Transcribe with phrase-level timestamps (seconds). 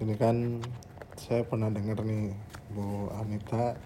[0.00, 0.64] ini kan
[1.20, 2.32] saya pernah dengar nih
[2.72, 3.76] Bu Anita.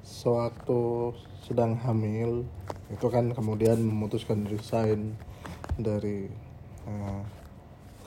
[0.00, 1.12] Sewaktu
[1.44, 2.48] sedang hamil
[2.88, 5.12] itu kan kemudian memutuskan resign
[5.76, 6.24] dari
[6.88, 7.22] eh,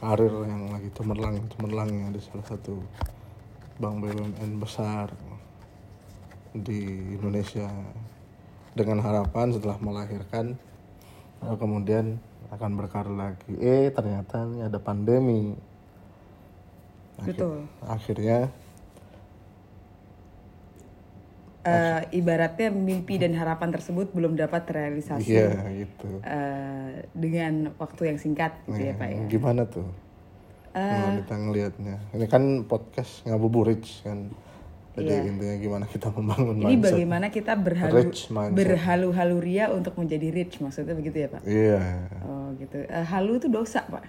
[0.01, 2.81] karir yang lagi cemerlang cemerlangnya di salah satu
[3.77, 5.13] bank BUMN besar
[6.57, 7.69] di Indonesia.
[8.73, 10.57] Dengan harapan setelah melahirkan
[11.45, 12.17] eh, kemudian
[12.49, 13.53] akan berkarir lagi.
[13.61, 15.72] Eh ternyata ini ada pandemi
[17.15, 17.57] Akhir- Betul.
[17.79, 18.39] akhirnya
[21.63, 28.19] Eh, ibaratnya mimpi dan harapan tersebut belum dapat terrealisasi iya gitu eh, dengan waktu yang
[28.19, 29.19] singkat gitu ya Nah, Pak ya.
[29.31, 29.87] gimana tuh
[30.75, 34.27] kalau kita ngelihatnya ini kan podcast ngabuburit kan
[34.93, 36.59] jadi intinya gimana kita membangun Iya.
[36.59, 38.57] Ini mindset bagaimana kita berhalu Rich mindset.
[38.59, 41.41] berhalu-halu ria untuk menjadi rich maksudnya begitu ya Pak?
[41.47, 42.75] iya Oh gitu.
[42.83, 44.03] Eh, halu itu dosa Pak.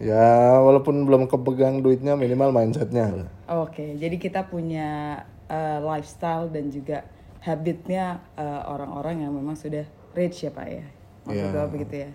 [0.00, 3.28] Ya walaupun belum kepegang duitnya minimal mindsetnya.
[3.48, 7.04] Oke, jadi kita punya eh, lifestyle dan juga
[7.44, 9.84] habitnya eh, orang-orang yang memang sudah
[10.16, 10.84] rich ya Pak ya.
[11.28, 11.48] Maksud.
[11.52, 12.10] Bapak begitu ya.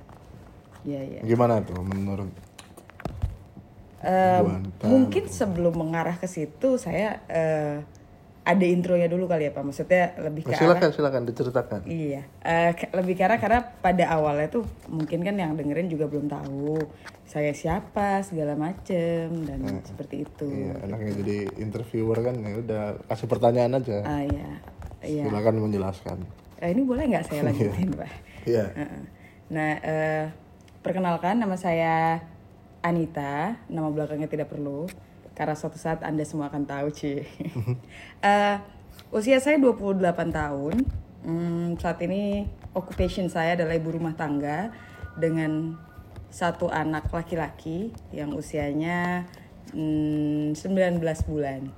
[0.87, 1.21] Iya iya.
[1.27, 2.31] gimana tuh menurut
[3.97, 4.85] Eh, Anita?
[4.85, 7.81] mungkin sebelum mengarah ke situ saya eh,
[8.47, 9.59] ada intronya dulu kali ya Pak.
[9.61, 14.47] Maksudnya lebih ke arah silakan silakan diceritakan Iya, eh, ke- lebih karena karena pada awalnya
[14.49, 16.87] tuh mungkin kan yang dengerin juga belum tahu
[17.23, 20.47] saya siapa segala macem dan seperti itu.
[20.47, 24.49] iya enaknya jadi interviewer kan ya udah kasih pertanyaan aja Ah iya,
[25.01, 25.23] iya.
[25.27, 26.17] silakan menjelaskan
[26.57, 28.09] Eh, ini boleh nggak saya lanjutin Pak?
[28.45, 29.01] iya Heeh.
[29.47, 30.23] Nah, eh,
[30.79, 32.23] perkenalkan nama saya
[32.87, 34.87] Anita, nama belakangnya tidak perlu
[35.37, 37.21] karena suatu saat Anda semua akan tahu, Ci.
[38.17, 38.55] Eh,
[39.13, 40.01] usia saya 28
[40.33, 40.75] tahun.
[41.21, 44.73] Hmm, saat ini occupation saya adalah ibu rumah tangga
[45.13, 45.77] dengan
[46.33, 49.29] satu anak laki-laki yang usianya
[49.75, 50.97] hmm, 19
[51.29, 51.69] bulan.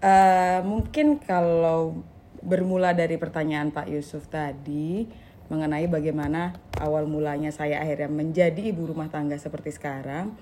[0.00, 2.00] Eh, mungkin kalau
[2.40, 5.04] bermula dari pertanyaan Pak Yusuf tadi
[5.52, 10.34] mengenai bagaimana awal mulanya saya akhirnya menjadi ibu rumah tangga seperti sekarang,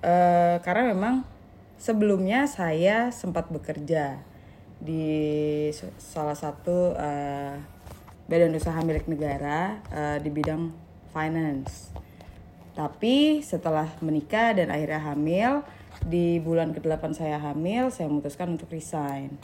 [0.00, 1.28] Eh, karena memang
[1.76, 4.16] sebelumnya saya sempat bekerja
[4.80, 5.68] di
[6.00, 7.60] salah satu eh,
[8.24, 10.72] badan usaha milik negara eh, di bidang
[11.12, 11.92] finance.
[12.72, 15.52] Tapi setelah menikah dan akhirnya hamil,
[16.00, 19.36] di bulan ke-8 saya hamil, saya memutuskan untuk resign.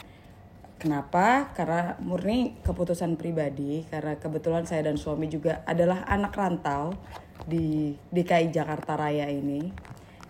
[0.77, 1.49] Kenapa?
[1.57, 6.93] Karena murni keputusan pribadi, karena kebetulan saya dan suami juga adalah anak rantau
[7.49, 9.73] di DKI Jakarta Raya ini.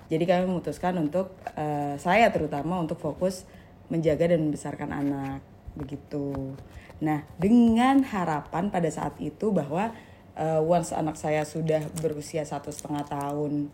[0.07, 3.43] Jadi kami memutuskan untuk, eh, saya terutama untuk fokus
[3.91, 5.43] menjaga dan membesarkan anak,
[5.75, 6.55] begitu.
[7.03, 9.91] Nah, dengan harapan pada saat itu bahwa
[10.37, 13.67] eh, once anak saya sudah berusia satu setengah tahun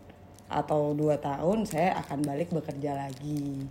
[0.48, 3.64] atau dua tahun saya akan balik bekerja lagi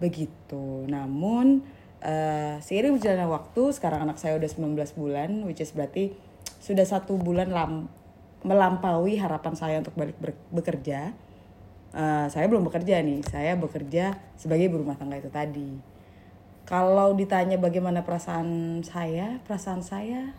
[0.00, 1.64] begitu namun
[2.00, 6.16] eh, seiring berjalannya waktu sekarang anak saya udah 19 bulan which is berarti
[6.60, 7.88] sudah satu bulan lam-
[8.40, 10.16] melampaui harapan saya untuk balik
[10.48, 11.12] bekerja.
[11.90, 15.76] Eh, saya belum bekerja nih saya bekerja sebagai ibu rumah tangga itu tadi.
[16.64, 20.30] Kalau ditanya bagaimana perasaan saya perasaan saya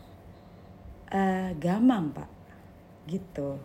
[1.11, 2.29] eh gamang pak.
[3.05, 3.59] Gitu.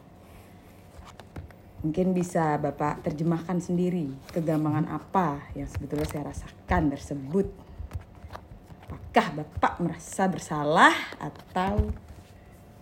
[1.86, 7.46] Mungkin bisa bapak terjemahkan sendiri kegambangan apa yang sebetulnya saya rasakan tersebut
[8.86, 11.90] apakah bapak merasa bersalah atau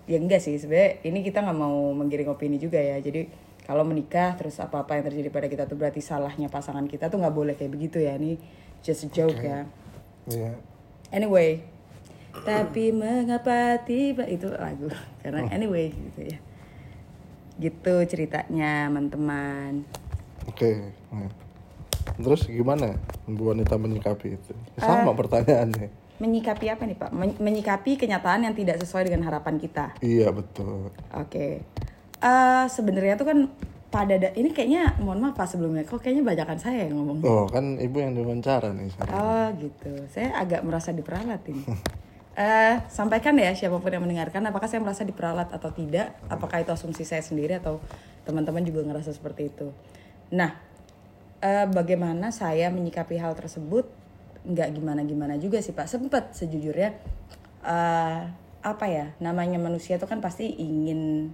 [0.05, 3.25] ya enggak sih sebenarnya ini kita nggak mau menggiring opini juga ya jadi
[3.65, 7.17] kalau menikah terus apa apa yang terjadi pada kita tuh berarti salahnya pasangan kita tuh
[7.17, 8.37] nggak boleh kayak begitu ya ini
[8.85, 9.65] just a joke ya
[10.29, 10.53] iya
[11.15, 11.63] Anyway,
[12.43, 14.91] tapi mengapa tiba itu lagu
[15.23, 16.39] karena anyway gitu ya.
[17.63, 19.87] Gitu ceritanya teman-teman.
[20.51, 20.91] Oke.
[21.15, 21.44] Nah.
[22.19, 22.95] Terus gimana
[23.27, 24.53] Bu Wanita menyikapi itu?
[24.79, 25.91] Sama pertanyaannya.
[26.23, 27.11] Menyikapi apa nih Pak?
[27.11, 29.99] Men- menyikapi kenyataan yang tidak sesuai dengan harapan kita.
[29.99, 30.95] Iya betul.
[31.11, 31.63] Oke.
[32.23, 33.39] Eh sebenarnya tuh kan
[33.91, 37.19] pada da- ini kayaknya mohon maaf Pak sebelumnya kok kayaknya bajakan saya yang ngomong.
[37.27, 39.15] Oh kan ibu yang diwawancara nih sekarang.
[39.15, 39.93] Oh gitu.
[40.11, 41.63] Saya agak merasa diperalat ini.
[42.35, 46.75] Eh, sampaikan ya siapa pun yang mendengarkan apakah saya merasa diperalat atau tidak apakah itu
[46.75, 47.79] asumsi saya sendiri atau
[48.27, 49.71] teman-teman juga ngerasa seperti itu
[50.35, 50.59] nah
[51.45, 53.85] eh, bagaimana saya menyikapi hal tersebut?
[54.49, 55.85] Nggak gimana gimana juga sih pak.
[55.85, 56.97] Sempet sejujurnya.
[57.65, 58.21] Eh,
[58.65, 61.29] apa ya namanya manusia itu kan pasti ingin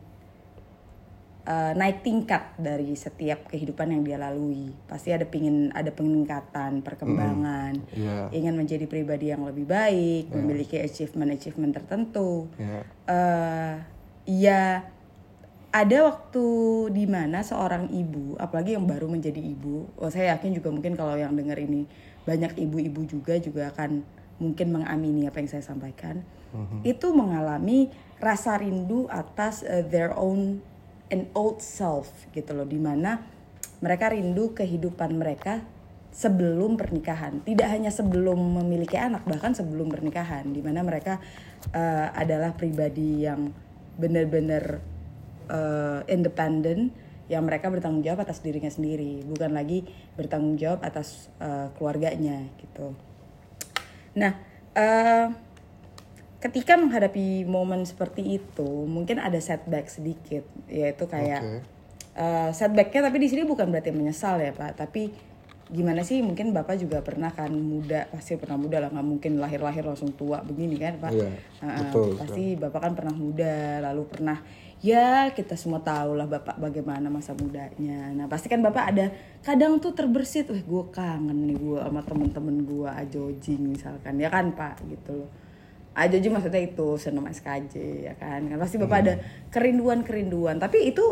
[1.47, 4.75] eh, naik tingkat dari setiap kehidupan yang dia lalui.
[4.91, 7.73] Pasti ada pingin ada peningkatan perkembangan.
[7.95, 8.35] Iya.
[8.35, 12.51] ingin menjadi pribadi yang lebih baik memiliki achievement achievement tertentu.
[12.59, 12.83] Iya.
[13.07, 13.75] eh
[14.31, 14.87] ya
[15.71, 16.47] ada waktu
[16.91, 21.15] di mana seorang ibu, apalagi yang baru menjadi ibu, oh, saya yakin juga mungkin kalau
[21.15, 21.87] yang dengar ini
[22.27, 24.03] banyak ibu-ibu juga juga akan
[24.43, 26.27] mungkin mengamini apa yang saya sampaikan,
[26.83, 30.59] itu mengalami rasa rindu atas uh, their own
[31.15, 33.23] an old self gitu loh, di mana
[33.79, 35.63] mereka rindu kehidupan mereka
[36.11, 41.23] sebelum pernikahan, tidak hanya sebelum memiliki anak, bahkan sebelum pernikahan, di mana mereka
[41.71, 43.55] uh, adalah pribadi yang
[43.95, 44.83] benar-benar
[45.51, 46.95] uh, independen
[47.31, 49.87] yang mereka bertanggung jawab atas dirinya sendiri bukan lagi
[50.19, 52.95] bertanggung jawab atas uh, keluarganya gitu
[54.15, 54.35] nah
[54.75, 55.31] uh,
[56.43, 61.59] ketika menghadapi momen seperti itu mungkin ada setback sedikit yaitu kayak Oke.
[62.19, 65.30] uh, setbacknya tapi di sini bukan berarti menyesal ya pak tapi
[65.71, 69.87] gimana sih mungkin bapak juga pernah kan muda pasti pernah muda lah nggak mungkin lahir-lahir
[69.87, 71.15] langsung tua begini kan pak?
[71.15, 71.31] Iya,
[71.63, 74.39] Uh-uh, betul, pasti bapak kan pernah muda lalu pernah
[74.83, 78.11] ya kita semua tahu lah bapak bagaimana masa mudanya.
[78.17, 79.07] Nah pasti kan bapak ada
[79.47, 84.51] kadang tuh terbersit wah gue kangen nih gue sama temen-temen gue ajojing misalkan ya kan
[84.57, 84.81] pak?
[84.91, 85.31] Gitu loh.
[85.95, 87.75] Ajojing maksudnya itu senam SKJ
[88.11, 88.43] ya kan?
[88.43, 89.15] Kan pasti bapak ada
[89.55, 91.05] kerinduan kerinduan tapi itu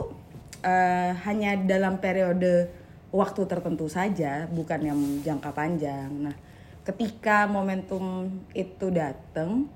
[0.67, 2.78] eh, hanya dalam periode
[3.09, 6.11] waktu tertentu saja bukan yang jangka panjang.
[6.13, 6.37] Nah
[6.85, 9.69] ketika momentum itu datang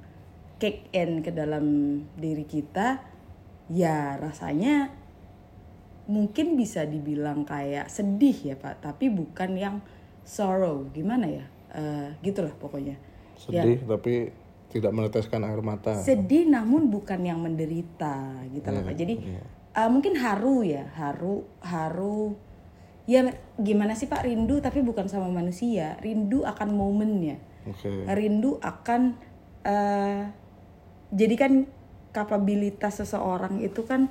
[0.56, 3.02] kick in ke dalam diri kita
[3.69, 4.88] ya rasanya
[6.06, 8.84] mungkin bisa dibilang kayak sedih ya pak.
[8.84, 9.76] Tapi bukan yang
[10.25, 10.88] sorrow.
[10.93, 11.44] Gimana ya?
[11.73, 12.96] Eh, gitulah pokoknya.
[13.49, 14.31] Ya, sedih tapi
[14.73, 15.96] tidak meneteskan air mata.
[16.00, 18.96] Sedih namun bukan yang menderita gitu loh pak.
[18.96, 19.14] Jadi
[19.73, 20.84] eh, mungkin haru ya.
[20.94, 22.37] Haru haru
[23.06, 23.26] ya
[23.58, 29.19] gimana sih pak rindu tapi bukan sama manusia rindu akan momennya oke rindu akan
[29.66, 30.22] eh
[31.12, 31.52] jadi kan
[32.16, 34.08] kapabilitas seseorang itu kan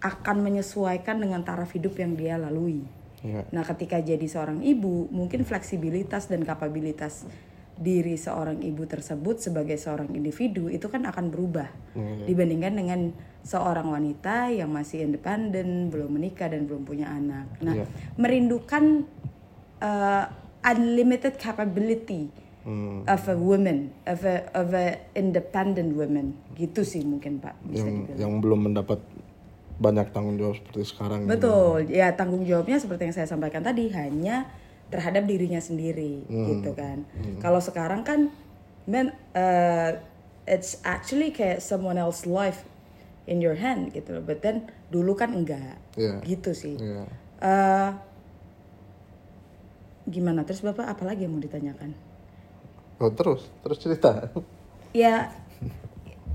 [0.00, 2.80] akan menyesuaikan dengan taraf hidup yang dia lalui.
[3.20, 3.44] Iya.
[3.52, 7.28] Nah, ketika jadi seorang ibu, mungkin fleksibilitas dan kapabilitas
[7.80, 12.28] diri seorang ibu tersebut sebagai seorang individu itu kan akan berubah Iya.
[12.28, 13.00] dibandingkan dengan
[13.40, 17.48] seorang wanita yang masih independen, belum menikah dan belum punya anak.
[17.64, 17.86] Nah, Iya.
[18.20, 19.08] merindukan
[19.80, 20.24] uh,
[20.62, 22.28] unlimited capability
[22.60, 27.88] Hmm, of a woman, of a of a independent woman, gitu sih mungkin Pak bisa
[27.88, 28.18] yang dibilang.
[28.20, 29.00] yang belum mendapat
[29.80, 31.32] banyak tanggung jawab seperti sekarang gitu.
[31.40, 34.44] Betul, ya tanggung jawabnya seperti yang saya sampaikan tadi hanya
[34.90, 37.06] terhadap dirinya sendiri, gitu kan.
[37.38, 38.28] Kalau sekarang kan,
[38.84, 39.96] man, uh,
[40.50, 42.66] it's actually kayak someone else life
[43.30, 44.24] in your hand gitu loh.
[44.26, 46.18] But then dulu kan enggak, Iya.
[46.26, 46.74] gitu sih.
[46.74, 47.06] Iya.
[47.40, 47.88] Eh,
[50.10, 50.42] gimana?
[50.42, 51.94] Terus bapak apa lagi yang mau ditanyakan?
[53.00, 54.28] Oh, terus terus cerita
[54.92, 55.32] Ya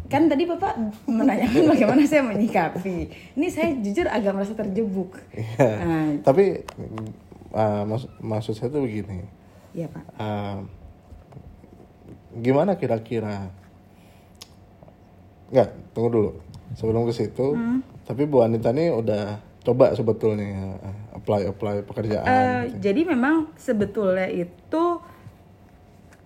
[0.06, 0.78] kan tadi bapak
[1.10, 3.10] menanyakan bagaimana saya menyikapi.
[3.36, 5.18] Ini saya jujur agak merasa terjebak.
[5.36, 5.70] Iya.
[5.82, 6.64] Nah, tapi
[7.56, 9.24] uh, mas- maksud saya tuh begini
[9.72, 10.04] Iya pak.
[10.16, 10.60] Uh,
[12.36, 13.52] gimana kira-kira
[15.52, 16.32] nggak tunggu dulu
[16.76, 17.56] sebelum ke situ
[18.04, 24.30] tapi Bu Anita nih udah coba sebetulnya uh, apply apply pekerjaan Eh, jadi memang sebetulnya
[24.30, 24.84] itu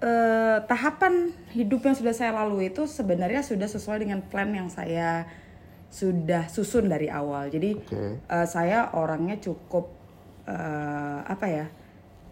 [0.02, 5.24] eh, tahapan hidup yang sudah saya lalui itu sebenarnya sudah sesuai dengan plan yang saya
[5.90, 7.48] sudah susun dari awal.
[7.52, 8.20] Jadi Oke.
[8.20, 9.99] eh, saya orangnya cukup
[10.50, 11.68] eh, apa ya?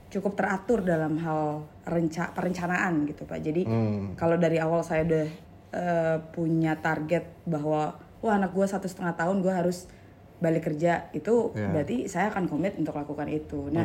[0.07, 3.43] cukup teratur dalam hal renca perencanaan gitu pak.
[3.43, 4.15] Jadi Hmm.
[4.15, 5.27] kalau dari awal saya udah
[5.67, 7.91] eh, punya target bahwa
[8.23, 9.91] wah anak gue satu setengah tahun gue harus
[10.39, 11.67] balik kerja itu Ya.
[11.67, 13.67] berarti saya akan komit untuk lakukan itu.
[13.67, 13.83] Nah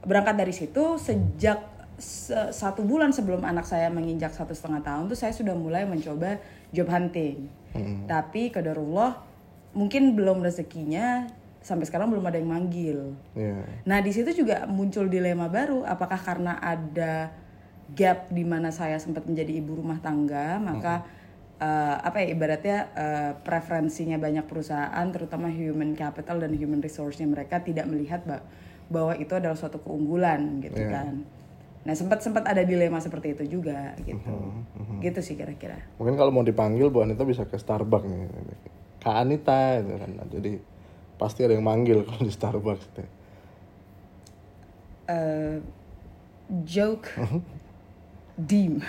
[0.00, 1.56] berangkat dari situ sejak
[1.96, 6.36] se- satu bulan sebelum anak saya menginjak satu setengah tahun tuh saya sudah mulai mencoba
[6.68, 7.48] job hunting.
[8.04, 9.16] Tapi kadarullah
[9.72, 13.12] mungkin belum rezekinya sampai sekarang belum ada yang manggil.
[13.36, 13.60] Iya.
[13.84, 15.84] Nah, di situ juga muncul dilema baru.
[15.84, 17.30] Apakah karena ada
[17.92, 21.04] gap di mana saya sempat menjadi ibu rumah tangga, maka
[21.60, 27.60] eh, apa ya ibaratnya eh, preferensinya banyak perusahaan, terutama human capital dan human resource-nya mereka
[27.60, 28.46] tidak melihat ba-
[28.88, 31.22] bahwa itu adalah suatu keunggulan gitu kan.
[31.80, 34.36] Nah, sempat sempat ada dilema seperti itu juga gitu.
[35.00, 35.80] Gitu sih kira-kira.
[35.96, 38.28] mungkin kalau mau dipanggil Bu Anita bisa ke Starbucks nih
[39.00, 40.60] Kak Anita gitu kan jadi
[41.20, 43.04] pasti ada yang manggil kalau di Starbucks gitu.
[45.06, 45.56] Eh,
[46.64, 47.08] joke
[48.40, 48.80] dim.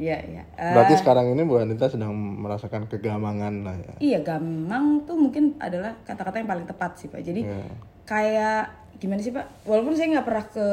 [0.00, 0.42] Iya, iya.
[0.56, 5.60] Eh, berarti sekarang ini Bu Anita sedang merasakan kegamangan lah ya Iya, gamang tuh mungkin
[5.60, 7.20] adalah kata-kata yang paling tepat sih Pak.
[7.20, 7.68] Jadi Iya.
[8.08, 8.62] kayak
[8.96, 9.68] gimana sih Pak?
[9.68, 10.66] Walaupun saya nggak pernah ke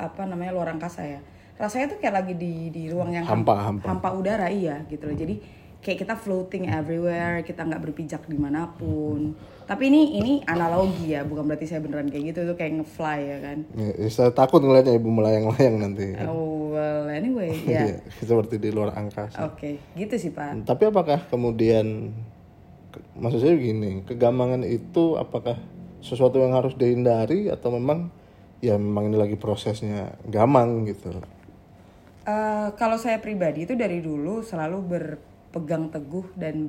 [0.00, 1.20] apa namanya luar angkasa ya,
[1.60, 4.08] rasanya tuh kayak lagi di di ruang yang Hampa, hampa.
[4.16, 5.16] udara iya gitu loh.
[5.16, 5.44] Jadi
[5.84, 11.22] kayak kita floating everywhere kita nggak berpijak di mana pun tapi ini ini analogi ya
[11.22, 14.92] bukan berarti saya beneran kayak gitu tuh kayak ngefly ya kan Ya, saya takut ngeliatnya
[14.92, 16.16] ibu melayang-layang nanti.
[16.20, 19.40] oh well anyway ya Iya, seperti di luar angkasa.
[19.42, 22.12] oke gitu sih pak Tapi apakah kemudian
[22.90, 25.56] ke- maksud saya begini, kegamangan itu apakah
[26.00, 28.12] sesuatu yang harus dihindari atau memang
[28.60, 31.08] ya memang ini lagi prosesnya gamang gitu.
[32.24, 34.78] Eh, kalau saya pribadi itu dari dulu selalu
[35.54, 36.66] berpegang teguh dan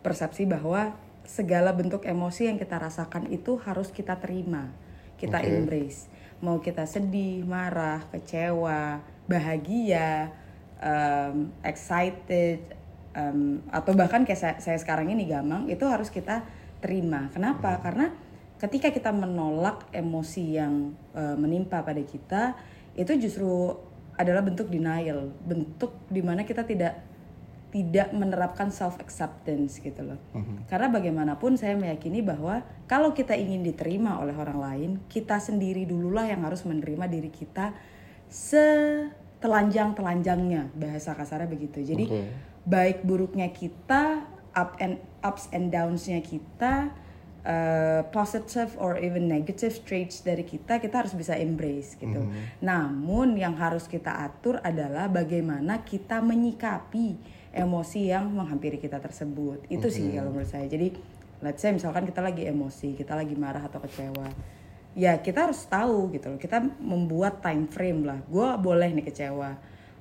[0.00, 0.96] berpersepsi bahwa
[1.28, 4.72] segala bentuk emosi yang kita rasakan itu harus kita terima,
[5.20, 6.08] kita embrace.
[6.40, 10.32] Mau kita sedih, marah, kecewa, bahagia,
[10.80, 12.64] em, excited,
[13.12, 16.40] em, atau bahkan kayak saya, saya sekarang ini gamang itu harus kita
[16.80, 17.28] terima.
[17.36, 17.84] Kenapa?
[17.84, 18.08] Karena
[18.56, 22.56] ketika kita menolak emosi yang eh, menimpa pada kita
[22.96, 23.76] itu justru
[24.16, 27.09] adalah bentuk denial, bentuk di mana kita tidak
[27.70, 30.18] tidak menerapkan self acceptance gitu loh.
[30.66, 36.26] Karena bagaimanapun saya meyakini bahwa kalau kita ingin diterima oleh orang lain, kita sendiri dululah
[36.26, 37.70] yang harus menerima diri kita
[38.30, 41.78] setelanjang-telanjangnya bahasa kasarnya begitu.
[41.86, 42.26] Jadi Oke.
[42.66, 46.90] baik buruknya kita, up and ups and downs-nya kita,
[47.46, 52.26] uh, positive or even negative traits dari kita, kita harus bisa embrace gitu.
[52.58, 59.66] Namun yang harus kita atur adalah bagaimana kita menyikapi emosi yang menghampiri kita tersebut.
[59.66, 60.70] Itu sih kalau menurut saya.
[60.70, 60.94] Jadi
[61.42, 64.28] let's say misalkan kita lagi emosi, kita lagi marah atau kecewa.
[64.94, 66.38] Ya kita harus tahu gitu loh.
[66.38, 68.18] Kita membuat time frame lah.
[68.26, 69.50] Gue boleh nih kecewa.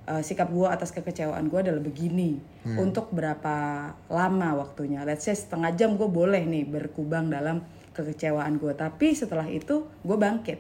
[0.10, 2.42] Eh, sikap gue atas kekecewaan gue adalah begini.
[2.78, 5.02] Untuk berapa lama waktunya?
[5.06, 8.74] Let's say setengah jam gue boleh nih berkubang dalam kekecewaan gue.
[8.78, 10.60] Tapi setelah itu gue bangkit.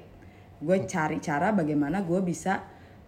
[0.62, 2.66] Gue cari cara bagaimana gue bisa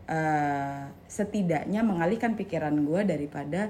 [0.07, 3.69] eh, setidaknya mengalihkan pikiran gue daripada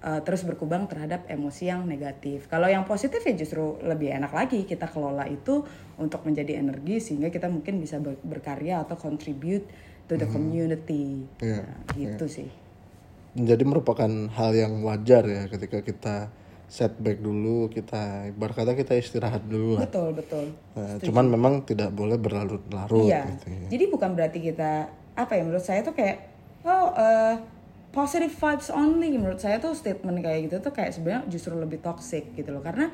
[0.00, 2.48] eh, terus berkubang terhadap emosi yang negatif.
[2.48, 5.64] Kalau yang positif ya justru lebih enak lagi kita kelola itu
[6.00, 9.68] untuk menjadi energi sehingga kita mungkin bisa ber- berkarya atau contribute
[10.08, 11.28] to the community.
[11.38, 12.48] Iya, Nah, gitu sih.
[13.30, 16.34] Jadi merupakan hal yang wajar ya ketika kita
[16.66, 19.86] setback dulu, kita ibarat kata kita istirahat dulu lah.
[19.86, 20.46] Betul, betul.
[20.74, 23.26] Nah, cuman memang tidak boleh berlarut-larut Iya.
[23.34, 23.68] gitu ya.
[23.74, 26.30] Jadi bukan berarti kita apa ya menurut saya tuh kayak
[26.66, 27.36] oh eh,
[27.90, 29.14] positive vibes only.
[29.16, 32.62] Menurut saya tuh statement kayak gitu tuh kayak sebenarnya justru lebih toxic gitu loh.
[32.62, 32.90] Karena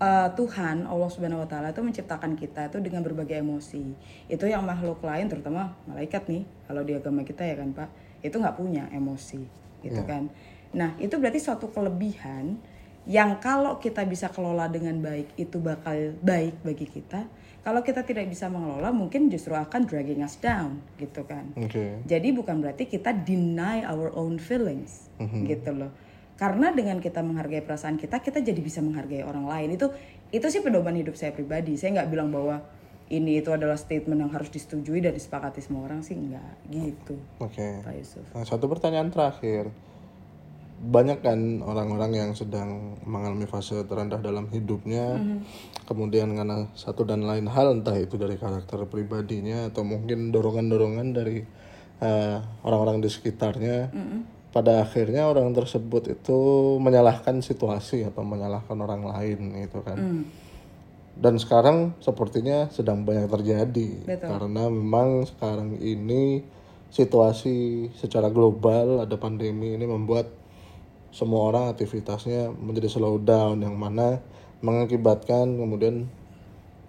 [0.00, 3.94] eh, Tuhan Allah Subhanahu Wa Taala itu menciptakan kita itu dengan berbagai emosi.
[4.28, 7.88] Itu yang makhluk lain terutama malaikat nih kalau di agama kita ya kan Pak
[8.20, 9.42] itu nggak punya emosi
[9.80, 10.28] gitu kan.
[10.76, 12.60] Nah itu berarti suatu kelebihan
[13.08, 17.24] yang kalau kita bisa kelola dengan baik itu bakal baik bagi kita
[17.60, 21.52] kalau kita tidak bisa mengelola mungkin justru akan dragging us down gitu kan.
[21.60, 22.00] Oke.
[22.08, 25.92] jadi bukan berarti kita deny our own feelings gitu loh.
[26.40, 29.76] Karena dengan kita menghargai perasaan kita kita jadi bisa menghargai orang lain.
[29.76, 29.92] Itu
[30.32, 31.76] itu sih pedoman hidup saya pribadi.
[31.76, 32.64] Saya nggak bilang bahwa
[33.10, 37.20] ini itu adalah statement yang harus disetujui dan disepakati semua orang sih enggak gitu.
[37.42, 37.84] Oke.
[37.84, 38.24] Pak Yusuf.
[38.32, 39.68] Nah, satu pertanyaan terakhir.
[40.80, 45.20] Banyak kan orang-orang yang sedang mengalami fase terendah dalam hidupnya,
[45.84, 51.44] kemudian karena satu dan lain hal, entah itu dari karakter pribadinya atau mungkin dorongan-dorongan dari
[52.00, 53.92] eh, orang-orang di sekitarnya,
[54.56, 56.38] pada akhirnya orang tersebut itu
[56.80, 60.24] menyalahkan situasi atau menyalahkan orang lain, gitu kan.
[61.20, 64.28] Dan sekarang sepertinya sedang banyak terjadi Betul.
[64.32, 66.40] karena memang sekarang ini
[66.88, 70.39] situasi secara global ada pandemi ini membuat
[71.10, 74.22] semua orang aktivitasnya menjadi slow down yang mana
[74.62, 76.06] mengakibatkan kemudian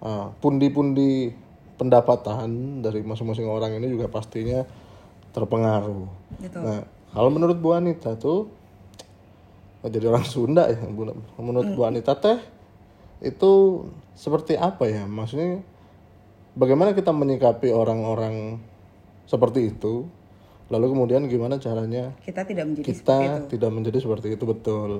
[0.02, 1.34] uh, pundi-pundi
[1.80, 4.62] pendapatan dari masing-masing orang ini juga pastinya
[5.34, 6.06] terpengaruh.
[6.38, 8.46] gitu Nah, kalau menurut Bu Anita tuh
[9.82, 10.78] jadi orang Sunda ya,
[11.42, 12.38] menurut Bu Anita teh
[13.24, 13.82] itu
[14.14, 15.08] seperti apa ya?
[15.08, 15.64] Maksudnya
[16.54, 18.62] bagaimana kita menyikapi orang-orang
[19.26, 20.06] seperti itu?
[20.72, 24.90] Lalu kemudian gimana caranya kita tidak menjadi seperti kita itu tidak menjadi seperti itu betul?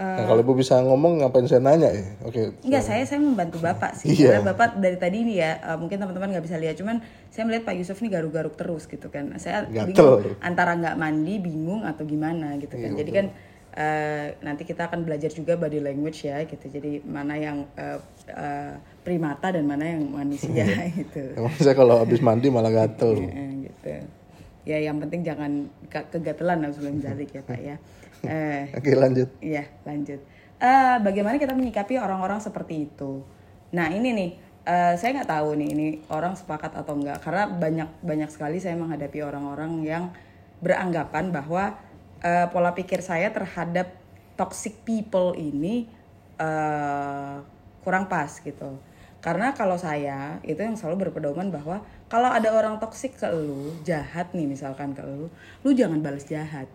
[0.00, 2.06] nah, kalau Ibu bisa ngomong ngapain saya nanya ya?
[2.24, 2.56] Oke.
[2.64, 4.16] Enggak, saya saya membantu Bapak sih.
[4.16, 4.40] Iya.
[4.40, 7.68] Karena Bapak dari tadi ini ya, eh, mungkin teman-teman nggak bisa lihat, cuman saya melihat
[7.68, 9.28] Pak Yusuf nih garuk-garuk terus gitu kan.
[9.36, 9.92] Saya Gatel.
[9.92, 12.92] bingung antara nggak mandi, bingung atau gimana gitu Iya, kan.
[12.96, 13.26] Jadi kan
[13.70, 16.64] eh, nanti kita akan belajar juga body language ya gitu.
[16.64, 18.00] Jadi mana yang eh,
[18.32, 18.74] eh,
[19.04, 20.64] primata dan mana yang manusia
[20.98, 21.36] gitu.
[21.36, 23.20] Emang saya kalau habis mandi malah gatel.
[23.20, 24.19] Eh, gitu.
[24.68, 27.76] Ya yang penting jangan ke- kegatelan sebelum zalik ya Pak ya.
[28.24, 29.28] Eh, Oke lanjut.
[29.40, 30.20] Iya, lanjut.
[30.60, 33.24] Eh, bagaimana kita menyikapi orang-orang seperti itu?
[33.72, 34.30] Nah, ini nih,
[34.68, 38.76] eh, saya nggak tahu nih ini orang sepakat atau enggak, karena banyak banyak sekali saya
[38.76, 40.12] menghadapi orang-orang yang
[40.60, 41.80] beranggapan bahwa
[42.20, 43.88] eh, pola pikir saya terhadap
[44.36, 45.88] toxic people ini
[46.36, 47.36] eh,
[47.80, 48.76] kurang pas gitu.
[49.24, 54.34] Karena kalau saya itu yang selalu berpedoman bahwa kalau ada orang toksik ke lu, jahat
[54.34, 55.30] nih misalkan ke lu,
[55.62, 56.66] lu jangan balas jahat.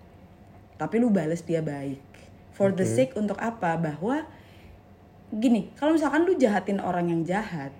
[0.79, 1.99] Tapi lu balas dia baik.
[2.55, 3.75] For the sake untuk apa?
[3.75, 4.23] Bahwa
[5.35, 7.75] gini, kalau misalkan lu jahatin orang yang jahat,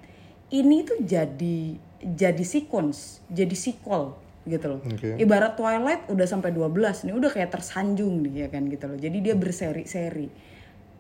[0.51, 4.81] ini tuh jadi jadi sequence, jadi sequel gitu loh.
[4.83, 5.15] Oke.
[5.15, 9.00] Ibarat Twilight udah sampai 12 nih, udah kayak tersanjung nih ya kan gitu loh.
[9.00, 10.27] Jadi dia berseri-seri.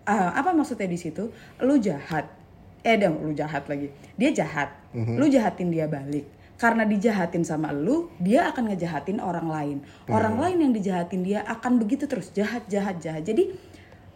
[0.07, 1.29] Ah, apa maksudnya di situ?
[1.59, 2.31] Lu jahat.
[2.79, 3.91] Eh dong, lu jahat lagi.
[4.15, 4.71] Dia jahat.
[4.95, 6.34] Lu jahatin dia balik.
[6.55, 9.77] Karena dijahatin sama lu, dia akan ngejahatin orang lain.
[10.07, 13.27] Orang lain yang dijahatin dia akan begitu terus jahat, jahat, jahat.
[13.27, 13.51] Jadi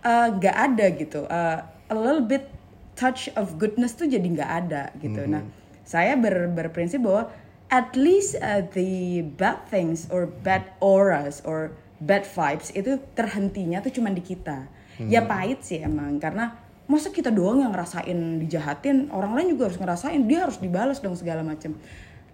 [0.04, 1.22] eh, nggak ada gitu.
[1.28, 1.60] Eh,
[1.92, 2.48] a little bit
[2.96, 5.24] touch of goodness tuh jadi nggak ada gitu.
[5.28, 5.44] Nah,
[5.88, 7.32] saya ber, berprinsip bahwa
[7.72, 11.72] at least uh, the bad things or bad auras or
[12.04, 14.68] bad vibes itu terhentinya tuh cuman di kita.
[15.00, 16.60] Ya pahit sih emang karena
[16.92, 21.16] masa kita doang yang ngerasain dijahatin, orang lain juga harus ngerasain, dia harus dibalas dong
[21.16, 21.72] segala macam.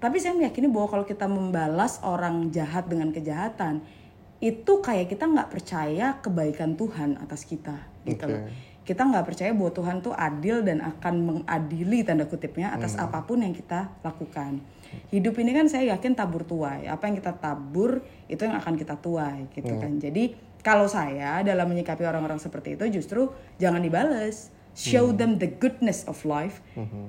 [0.05, 3.81] Tapi saya meyakini bahwa kalau kita membalas orang jahat dengan kejahatan,
[4.38, 7.74] itu kayak kita nggak percaya kebaikan Tuhan atas kita
[8.05, 8.45] gitu loh.
[8.85, 13.41] Kita nggak percaya bahwa Tuhan tuh adil dan akan mengadili tanda kutipnya atas apa pun
[13.41, 14.62] yang kita lakukan.
[15.09, 16.85] Hidup ini kan saya yakin tabur tuai.
[16.85, 19.97] Apa yang kita tabur itu yang akan kita tuai gitu kan.
[19.97, 24.53] Jadi kalau saya dalam menyikapi orang-orang seperti itu justru jangan dibales.
[24.75, 26.60] Show them the goodness of life.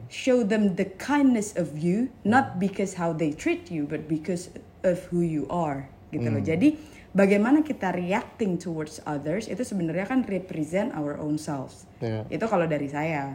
[0.07, 4.55] Show them the kindness of you, not because how they treat you, but because
[4.87, 6.39] of who you are gitu loh.
[6.39, 6.79] Jadi
[7.11, 11.91] bagaimana kita reacting towards others itu sebenarnya kan represent our own selves.
[11.99, 12.23] Iya.
[12.31, 13.35] Itu kalau dari saya.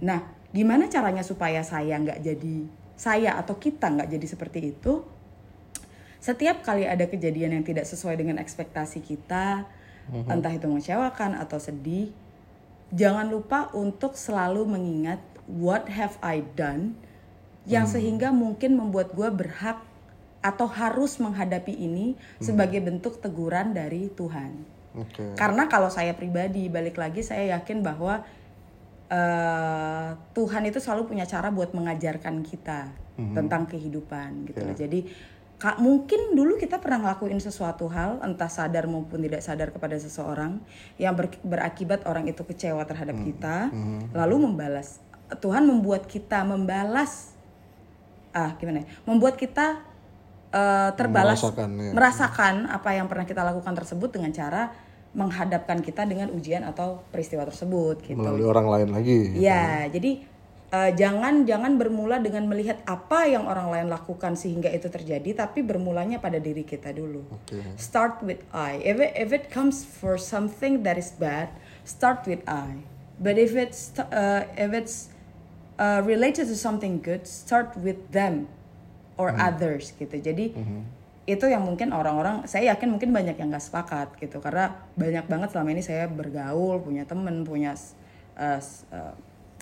[0.00, 0.24] Nah,
[0.56, 2.56] gimana caranya supaya saya nggak jadi
[2.96, 5.04] saya atau kita nggak jadi seperti itu?
[6.16, 9.68] Setiap kali ada kejadian yang tidak sesuai dengan ekspektasi kita,
[10.26, 12.10] entah itu mengecewakan atau sedih,
[12.94, 16.98] jangan lupa untuk selalu mengingat what have I done
[17.66, 19.82] yang sehingga mungkin membuat gue berhak
[20.38, 24.62] atau harus menghadapi ini sebagai bentuk teguran dari Tuhan.
[24.94, 25.34] Oke.
[25.34, 28.22] Karena kalau saya pribadi balik lagi saya yakin bahwa
[29.10, 34.76] eh, Tuhan itu selalu punya cara buat mengajarkan kita tentang kehidupan gitu loh.
[34.76, 35.08] Jadi
[35.56, 40.60] ka- mungkin dulu kita pernah ngelakuin sesuatu hal entah sadar maupun tidak sadar kepada seseorang
[41.00, 43.72] yang ber- berakibat orang itu kecewa terhadap kita
[44.12, 45.00] lalu membalas.
[45.40, 47.34] Tuhan membuat kita membalas
[48.36, 48.86] ah gimana ya?
[49.08, 49.80] Membuat kita
[50.52, 51.92] eh, terbalas Merasakan, ya.
[51.96, 54.70] merasakan apa yang pernah kita lakukan tersebut dengan cara
[55.16, 58.20] menghadapkan kita dengan ujian atau peristiwa tersebut gitu.
[58.20, 59.32] Melalui orang lain lagi.
[59.40, 60.20] Ya, jadi
[60.76, 65.64] eh, jangan jangan bermula dengan melihat apa yang orang lain lakukan sehingga itu terjadi, tapi
[65.64, 67.24] bermulanya pada diri kita dulu.
[67.32, 67.56] Oke.
[67.80, 68.76] Start with I.
[68.84, 71.48] If it, if it comes for something that is bad,
[71.88, 72.84] start with I.
[73.16, 75.08] But if it's uh, if it's
[75.80, 78.52] uh, related to something good, start with them
[79.16, 80.20] or others gitu.
[80.20, 80.52] Jadi
[81.26, 85.48] itu yang mungkin orang-orang saya yakin mungkin banyak yang nggak sepakat gitu karena banyak banget
[85.50, 87.74] selama ini saya bergaul punya temen punya
[88.38, 88.62] uh,
[88.94, 89.14] uh,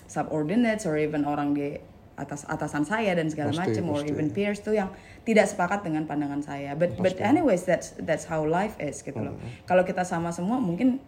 [0.06, 1.78] subordinates or even orang di
[2.14, 4.14] atas atasan saya dan segala Pasti, macam or pasti.
[4.14, 4.94] even peers tuh yang
[5.26, 6.78] tidak sepakat dengan pandangan saya.
[6.78, 9.34] But but anyways that's that's how life is gitu loh.
[9.66, 11.02] Kalau kita sama semua mungkin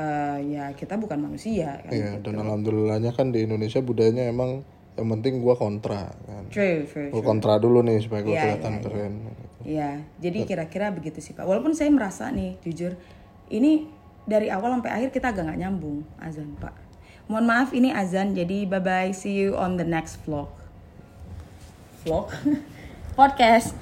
[0.00, 1.92] uh, ya kita bukan manusia kan.
[1.92, 4.64] Iya, dan alhamdulillahnya kan di Indonesia budayanya emang
[4.96, 6.48] yang penting gua kontra kan.
[6.48, 7.28] True, true, Gua true.
[7.28, 8.84] kontra dulu nih supaya gua Iya, kelihatan iya, iya.
[8.88, 9.14] keren.
[9.66, 9.90] Iya,
[10.22, 11.44] jadi kira-kira begitu sih Pak.
[11.44, 12.94] Walaupun saya merasa nih, jujur,
[13.52, 13.90] ini
[14.24, 16.85] dari awal sampai akhir kita agak nggak nyambung azan Pak.
[17.26, 20.46] Mohon maaf ini azan, jadi bye bye, see you on the next vlog.
[22.06, 22.30] Vlog,
[23.18, 23.74] podcast.